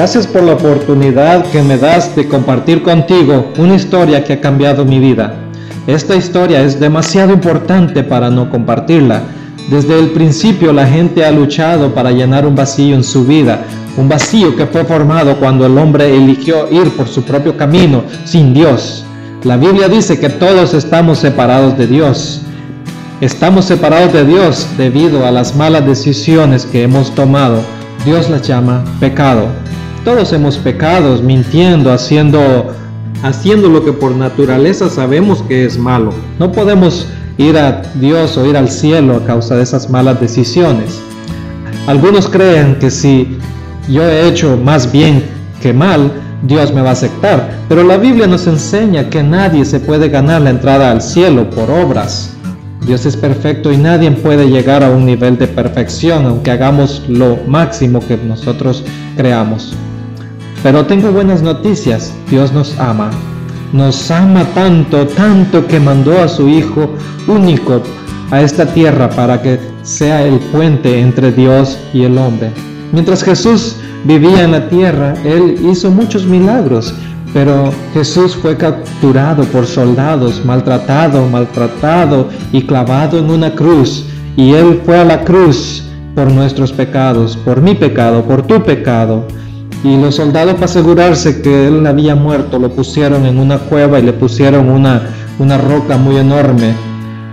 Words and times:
Gracias 0.00 0.26
por 0.26 0.42
la 0.44 0.54
oportunidad 0.54 1.44
que 1.50 1.60
me 1.60 1.76
das 1.76 2.16
de 2.16 2.26
compartir 2.26 2.82
contigo 2.82 3.52
una 3.58 3.74
historia 3.74 4.24
que 4.24 4.32
ha 4.32 4.40
cambiado 4.40 4.86
mi 4.86 4.98
vida. 4.98 5.34
Esta 5.86 6.16
historia 6.16 6.62
es 6.62 6.80
demasiado 6.80 7.34
importante 7.34 8.02
para 8.02 8.30
no 8.30 8.48
compartirla. 8.48 9.20
Desde 9.70 9.98
el 9.98 10.08
principio 10.12 10.72
la 10.72 10.86
gente 10.86 11.22
ha 11.26 11.30
luchado 11.30 11.92
para 11.92 12.12
llenar 12.12 12.46
un 12.46 12.54
vacío 12.54 12.94
en 12.94 13.04
su 13.04 13.26
vida, 13.26 13.60
un 13.98 14.08
vacío 14.08 14.56
que 14.56 14.64
fue 14.64 14.86
formado 14.86 15.36
cuando 15.36 15.66
el 15.66 15.76
hombre 15.76 16.16
eligió 16.16 16.66
ir 16.70 16.96
por 16.96 17.06
su 17.06 17.22
propio 17.22 17.58
camino 17.58 18.04
sin 18.24 18.54
Dios. 18.54 19.04
La 19.44 19.58
Biblia 19.58 19.86
dice 19.90 20.18
que 20.18 20.30
todos 20.30 20.72
estamos 20.72 21.18
separados 21.18 21.76
de 21.76 21.86
Dios. 21.86 22.40
Estamos 23.20 23.66
separados 23.66 24.14
de 24.14 24.24
Dios 24.24 24.66
debido 24.78 25.26
a 25.26 25.30
las 25.30 25.54
malas 25.54 25.84
decisiones 25.84 26.64
que 26.64 26.84
hemos 26.84 27.14
tomado. 27.14 27.60
Dios 28.06 28.30
las 28.30 28.48
llama 28.48 28.82
pecado. 28.98 29.59
Todos 30.04 30.32
hemos 30.32 30.56
pecado 30.56 31.20
mintiendo, 31.22 31.92
haciendo, 31.92 32.68
haciendo 33.22 33.68
lo 33.68 33.84
que 33.84 33.92
por 33.92 34.16
naturaleza 34.16 34.88
sabemos 34.88 35.42
que 35.42 35.66
es 35.66 35.78
malo. 35.78 36.10
No 36.38 36.50
podemos 36.50 37.06
ir 37.36 37.58
a 37.58 37.82
Dios 37.96 38.38
o 38.38 38.46
ir 38.46 38.56
al 38.56 38.70
cielo 38.70 39.16
a 39.16 39.26
causa 39.26 39.56
de 39.56 39.62
esas 39.62 39.90
malas 39.90 40.18
decisiones. 40.18 41.02
Algunos 41.86 42.30
creen 42.30 42.76
que 42.80 42.90
si 42.90 43.38
yo 43.88 44.02
he 44.02 44.26
hecho 44.26 44.56
más 44.56 44.90
bien 44.90 45.22
que 45.60 45.74
mal, 45.74 46.10
Dios 46.44 46.72
me 46.72 46.80
va 46.80 46.90
a 46.90 46.92
aceptar. 46.92 47.50
Pero 47.68 47.82
la 47.84 47.98
Biblia 47.98 48.26
nos 48.26 48.46
enseña 48.46 49.10
que 49.10 49.22
nadie 49.22 49.66
se 49.66 49.80
puede 49.80 50.08
ganar 50.08 50.40
la 50.40 50.50
entrada 50.50 50.92
al 50.92 51.02
cielo 51.02 51.50
por 51.50 51.70
obras. 51.70 52.32
Dios 52.86 53.04
es 53.04 53.18
perfecto 53.18 53.70
y 53.70 53.76
nadie 53.76 54.10
puede 54.12 54.48
llegar 54.48 54.82
a 54.82 54.88
un 54.88 55.04
nivel 55.04 55.36
de 55.36 55.46
perfección 55.46 56.24
aunque 56.24 56.50
hagamos 56.50 57.02
lo 57.06 57.36
máximo 57.46 58.00
que 58.00 58.16
nosotros 58.16 58.82
creamos. 59.14 59.76
Pero 60.62 60.84
tengo 60.84 61.10
buenas 61.10 61.42
noticias, 61.42 62.12
Dios 62.30 62.52
nos 62.52 62.78
ama. 62.78 63.10
Nos 63.72 64.10
ama 64.10 64.44
tanto, 64.54 65.06
tanto 65.06 65.66
que 65.66 65.80
mandó 65.80 66.20
a 66.20 66.28
su 66.28 66.48
Hijo 66.48 66.90
único 67.26 67.82
a 68.30 68.42
esta 68.42 68.66
tierra 68.66 69.08
para 69.08 69.40
que 69.40 69.58
sea 69.82 70.26
el 70.26 70.38
puente 70.38 71.00
entre 71.00 71.32
Dios 71.32 71.78
y 71.94 72.02
el 72.02 72.18
hombre. 72.18 72.50
Mientras 72.92 73.22
Jesús 73.22 73.76
vivía 74.04 74.44
en 74.44 74.52
la 74.52 74.68
tierra, 74.68 75.14
Él 75.24 75.56
hizo 75.70 75.90
muchos 75.90 76.26
milagros, 76.26 76.92
pero 77.32 77.72
Jesús 77.94 78.36
fue 78.36 78.56
capturado 78.56 79.44
por 79.44 79.66
soldados, 79.66 80.44
maltratado, 80.44 81.26
maltratado 81.28 82.28
y 82.52 82.62
clavado 82.62 83.18
en 83.18 83.30
una 83.30 83.54
cruz. 83.54 84.04
Y 84.36 84.52
Él 84.52 84.80
fue 84.84 84.98
a 84.98 85.04
la 85.04 85.24
cruz 85.24 85.84
por 86.14 86.30
nuestros 86.30 86.72
pecados, 86.72 87.36
por 87.36 87.62
mi 87.62 87.74
pecado, 87.74 88.24
por 88.24 88.46
tu 88.46 88.62
pecado. 88.62 89.24
Y 89.82 89.96
los 89.96 90.16
soldados 90.16 90.54
para 90.54 90.66
asegurarse 90.66 91.40
que 91.40 91.68
él 91.68 91.86
había 91.86 92.14
muerto 92.14 92.58
lo 92.58 92.70
pusieron 92.70 93.24
en 93.24 93.38
una 93.38 93.58
cueva 93.58 93.98
y 93.98 94.02
le 94.02 94.12
pusieron 94.12 94.68
una, 94.68 95.08
una 95.38 95.56
roca 95.56 95.96
muy 95.96 96.16
enorme. 96.16 96.74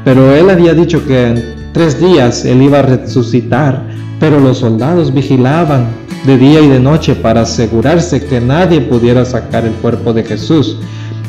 Pero 0.06 0.34
él 0.34 0.50
había 0.50 0.74
dicho 0.74 1.06
que 1.06 1.28
en 1.28 1.72
tres 1.74 2.00
días 2.00 2.46
él 2.46 2.62
iba 2.62 2.80
a 2.80 2.84
resucitar. 2.84 3.86
Pero 4.20 4.40
los 4.40 4.60
soldados 4.60 5.14
vigilaban 5.14 5.88
de 6.26 6.38
día 6.38 6.62
y 6.62 6.68
de 6.68 6.80
noche 6.80 7.16
para 7.16 7.42
asegurarse 7.42 8.26
que 8.26 8.40
nadie 8.40 8.82
pudiera 8.82 9.26
sacar 9.26 9.66
el 9.66 9.74
cuerpo 9.74 10.14
de 10.14 10.24
Jesús. 10.24 10.78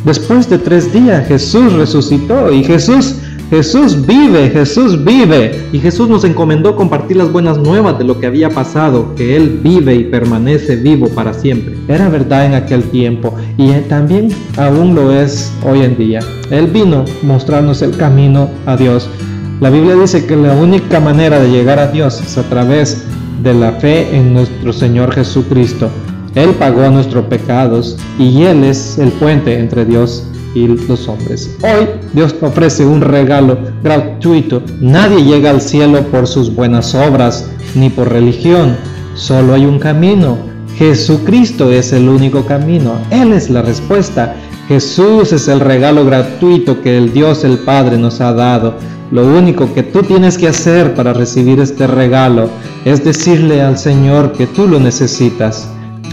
Después 0.05 0.49
de 0.49 0.59
tres 0.59 0.93
días 0.93 1.27
Jesús 1.27 1.73
resucitó 1.73 2.53
y 2.53 2.65
Jesús 2.65 3.17
Jesús 3.51 4.07
vive, 4.07 4.51
Jesús 4.51 5.03
vive. 5.03 5.69
Y 5.73 5.79
Jesús 5.79 6.09
nos 6.09 6.25
encomendó 6.25 6.77
compartir 6.77 7.17
las 7.17 7.33
buenas 7.33 7.59
nuevas 7.59 7.99
de 7.99 8.05
lo 8.05 8.21
que 8.21 8.27
había 8.27 8.51
pasado, 8.51 9.15
que 9.15 9.37
Él 9.37 9.61
vive 9.63 9.95
y 9.95 10.05
permanece 10.05 10.77
vivo 10.77 11.09
para 11.09 11.33
siempre. 11.33 11.75
Era 11.89 12.09
verdad 12.11 12.45
en 12.47 12.55
aquel 12.55 12.83
tiempo 12.85 13.35
y 13.57 13.71
también 13.89 14.29
aún 14.57 14.95
lo 14.95 15.13
es 15.13 15.51
hoy 15.65 15.83
en 15.83 15.97
día. 15.97 16.21
Él 16.51 16.67
vino 16.67 17.05
mostrarnos 17.23 17.81
el 17.81 17.97
camino 17.97 18.51
a 18.67 18.77
Dios. 18.77 19.09
La 19.61 19.71
Biblia 19.71 19.95
dice 19.95 20.27
que 20.27 20.37
la 20.37 20.53
única 20.53 21.01
manera 21.01 21.41
de 21.41 21.51
llegar 21.51 21.79
a 21.79 21.91
Dios 21.91 22.21
es 22.21 22.37
a 22.37 22.43
través 22.43 23.05
de 23.43 23.55
la 23.55 23.73
fe 23.73 24.15
en 24.15 24.35
nuestro 24.35 24.73
Señor 24.73 25.13
Jesucristo. 25.15 25.89
Él 26.35 26.51
pagó 26.51 26.89
nuestros 26.91 27.25
pecados 27.27 27.97
y 28.19 28.43
Él 28.43 28.63
es 28.65 28.99
el 28.99 29.11
puente 29.13 29.59
entre 29.59 29.85
Dios 29.87 30.25
los 30.67 31.09
hombres. 31.09 31.57
Hoy 31.63 31.87
Dios 32.13 32.35
ofrece 32.41 32.85
un 32.85 33.01
regalo 33.01 33.59
gratuito. 33.83 34.63
Nadie 34.81 35.25
llega 35.25 35.51
al 35.51 35.61
cielo 35.61 36.03
por 36.11 36.27
sus 36.27 36.55
buenas 36.55 36.95
obras 36.95 37.49
ni 37.75 37.91
por 37.91 38.11
religión. 38.11 38.77
Solo 39.15 39.55
hay 39.55 39.65
un 39.67 39.79
camino. 39.79 40.39
Jesucristo 40.77 41.71
es 41.71 41.93
el 41.93 42.09
único 42.09 42.45
camino. 42.45 42.95
Él 43.11 43.33
es 43.33 43.51
la 43.51 43.63
respuesta. 43.63 44.35
Jesús 44.69 45.33
es 45.33 45.49
el 45.49 45.61
regalo 45.61 46.05
gratuito 46.05 46.81
que 46.83 46.99
el 46.99 47.13
Dios 47.13 47.45
el 47.45 47.59
Padre 47.59 47.97
nos 47.97 48.21
ha 48.21 48.33
dado. 48.33 48.75
Lo 49.11 49.27
único 49.27 49.73
que 49.73 49.83
tú 49.83 50.03
tienes 50.03 50.37
que 50.37 50.49
hacer 50.49 50.95
para 50.95 51.15
recibir 51.15 51.61
este 51.61 51.87
regalo 51.87 52.51
es 52.85 53.03
decirle 53.03 53.63
al 53.63 53.79
Señor 53.79 54.33
que 54.33 54.47
tú 54.47 54.69
lo 54.69 54.79
necesitas. 54.79 55.69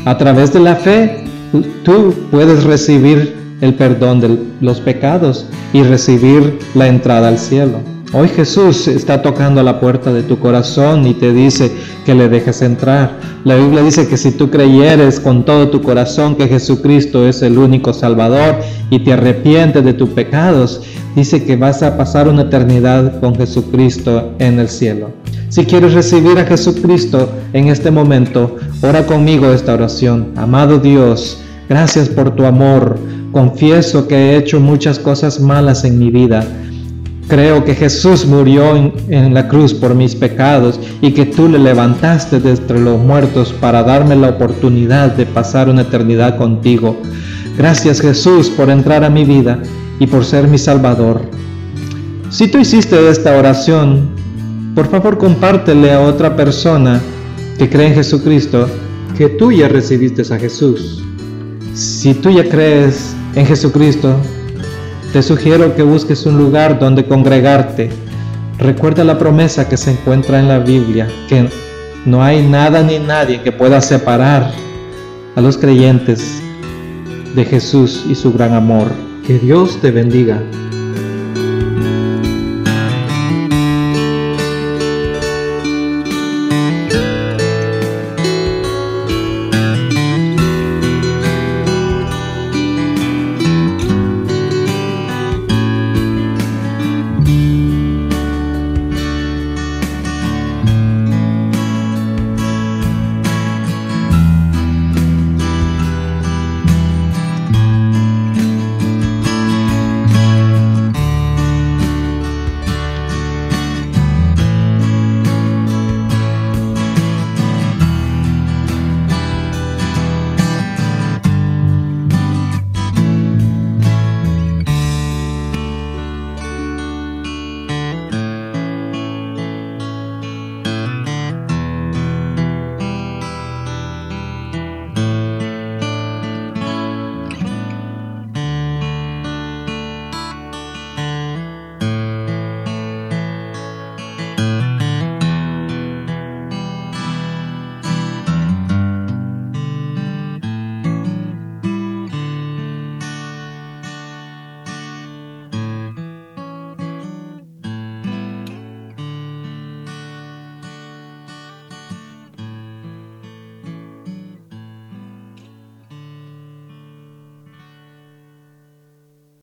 A 0.05 0.17
través 0.17 0.53
de 0.53 0.61
la 0.61 0.75
fe, 0.75 1.25
tú 1.83 2.13
puedes 2.31 2.63
recibir 2.63 3.44
el 3.61 3.73
perdón 3.75 4.19
de 4.19 4.37
los 4.61 4.79
pecados 4.79 5.45
y 5.73 5.83
recibir 5.83 6.59
la 6.73 6.87
entrada 6.87 7.27
al 7.27 7.37
cielo. 7.37 7.79
Hoy 8.13 8.29
Jesús 8.29 8.87
está 8.87 9.21
tocando 9.21 9.61
la 9.61 9.81
puerta 9.81 10.13
de 10.13 10.23
tu 10.23 10.39
corazón 10.39 11.05
y 11.05 11.15
te 11.15 11.33
dice 11.33 11.71
que 12.05 12.15
le 12.15 12.29
dejes 12.29 12.61
entrar. 12.61 13.19
La 13.43 13.55
Biblia 13.55 13.81
dice 13.81 14.07
que 14.07 14.15
si 14.15 14.31
tú 14.31 14.49
creyeres 14.49 15.19
con 15.19 15.43
todo 15.43 15.69
tu 15.69 15.81
corazón 15.81 16.35
que 16.35 16.47
Jesucristo 16.47 17.27
es 17.27 17.41
el 17.41 17.57
único 17.57 17.91
Salvador 17.91 18.57
y 18.89 18.99
te 18.99 19.11
arrepientes 19.11 19.83
de 19.83 19.93
tus 19.93 20.09
pecados, 20.09 20.81
dice 21.15 21.43
que 21.43 21.57
vas 21.57 21.83
a 21.83 21.97
pasar 21.97 22.29
una 22.29 22.43
eternidad 22.43 23.19
con 23.19 23.35
Jesucristo 23.35 24.31
en 24.39 24.59
el 24.59 24.69
cielo. 24.69 25.09
Si 25.49 25.65
quieres 25.65 25.93
recibir 25.93 26.37
a 26.39 26.45
Jesucristo 26.45 27.29
en 27.53 27.67
este 27.67 27.91
momento, 27.91 28.55
ora 28.81 29.05
conmigo 29.05 29.51
esta 29.51 29.73
oración. 29.73 30.27
Amado 30.37 30.77
Dios, 30.79 31.39
gracias 31.67 32.07
por 32.07 32.35
tu 32.35 32.45
amor. 32.45 32.97
Confieso 33.35 34.07
que 34.07 34.15
he 34.15 34.37
hecho 34.37 34.61
muchas 34.61 34.97
cosas 34.97 35.41
malas 35.41 35.83
en 35.83 35.99
mi 35.99 36.09
vida. 36.09 36.47
Creo 37.27 37.65
que 37.65 37.75
Jesús 37.75 38.25
murió 38.25 38.93
en, 39.09 39.33
la 39.33 39.49
cruz 39.49 39.73
por 39.73 39.93
mis 39.93 40.15
pecados 40.15 40.79
y 41.01 41.11
que 41.11 41.25
tú 41.25 41.49
le 41.49 41.59
levantaste 41.59 42.39
de 42.39 42.51
entre 42.51 42.79
los 42.79 42.97
muertos 42.97 43.51
para 43.59 43.83
darme 43.83 44.15
la 44.15 44.29
oportunidad 44.29 45.17
de 45.17 45.25
pasar 45.25 45.67
una 45.67 45.81
eternidad 45.81 46.37
contigo. 46.37 46.95
Gracias 47.57 47.99
Jesús 47.99 48.49
por 48.49 48.69
entrar 48.69 49.03
a 49.03 49.09
mi 49.09 49.25
vida 49.25 49.59
y 49.99 50.07
por 50.07 50.23
ser 50.23 50.47
mi 50.47 50.57
Salvador. 50.57 51.19
Si 52.29 52.47
tú 52.47 52.59
hiciste 52.59 53.09
esta 53.09 53.37
oración, 53.37 54.11
por 54.75 54.87
favor 54.87 55.17
compártele 55.17 55.91
a 55.91 55.99
otra 55.99 56.37
persona 56.37 57.01
que 57.57 57.69
cree 57.69 57.87
en 57.87 57.95
Jesucristo 57.95 58.69
que 59.17 59.27
tú 59.27 59.51
ya 59.51 59.67
recibiste 59.67 60.21
a 60.33 60.39
Jesús. 60.39 61.03
Si 61.73 62.13
tú 62.13 62.29
ya 62.29 62.47
crees 62.47 63.14
en 63.35 63.45
Jesucristo, 63.45 64.15
te 65.13 65.21
sugiero 65.21 65.75
que 65.75 65.83
busques 65.83 66.25
un 66.25 66.37
lugar 66.37 66.79
donde 66.79 67.05
congregarte. 67.05 67.89
Recuerda 68.57 69.03
la 69.03 69.17
promesa 69.17 69.67
que 69.67 69.77
se 69.77 69.91
encuentra 69.91 70.39
en 70.39 70.47
la 70.47 70.59
Biblia, 70.59 71.07
que 71.27 71.49
no 72.05 72.23
hay 72.23 72.41
nada 72.41 72.81
ni 72.81 72.99
nadie 72.99 73.41
que 73.41 73.51
pueda 73.51 73.81
separar 73.81 74.51
a 75.35 75.41
los 75.41 75.57
creyentes 75.57 76.41
de 77.35 77.45
Jesús 77.45 78.05
y 78.09 78.15
su 78.15 78.31
gran 78.31 78.53
amor. 78.53 78.87
Que 79.27 79.37
Dios 79.39 79.79
te 79.81 79.91
bendiga. 79.91 80.41